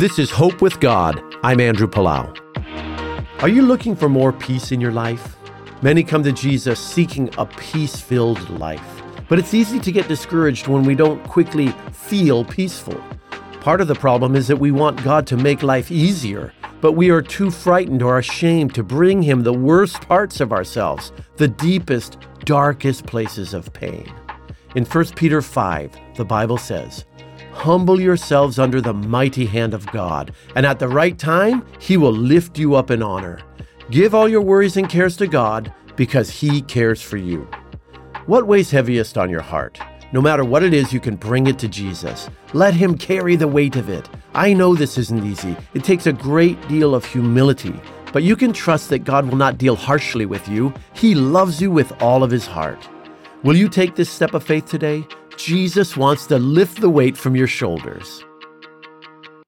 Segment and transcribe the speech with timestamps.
[0.00, 1.22] This is Hope with God.
[1.42, 2.34] I'm Andrew Palau.
[3.42, 5.36] Are you looking for more peace in your life?
[5.82, 9.02] Many come to Jesus seeking a peace filled life.
[9.28, 12.98] But it's easy to get discouraged when we don't quickly feel peaceful.
[13.60, 17.10] Part of the problem is that we want God to make life easier, but we
[17.10, 22.16] are too frightened or ashamed to bring Him the worst parts of ourselves, the deepest,
[22.46, 24.10] darkest places of pain.
[24.74, 27.04] In 1 Peter 5, the Bible says,
[27.52, 32.12] Humble yourselves under the mighty hand of God, and at the right time, He will
[32.12, 33.40] lift you up in honor.
[33.90, 37.48] Give all your worries and cares to God because He cares for you.
[38.26, 39.78] What weighs heaviest on your heart?
[40.12, 42.30] No matter what it is, you can bring it to Jesus.
[42.52, 44.08] Let Him carry the weight of it.
[44.34, 45.56] I know this isn't easy.
[45.74, 47.74] It takes a great deal of humility,
[48.12, 50.72] but you can trust that God will not deal harshly with you.
[50.94, 52.88] He loves you with all of His heart.
[53.42, 55.06] Will you take this step of faith today?
[55.44, 58.24] Jesus wants to lift the weight from your shoulders.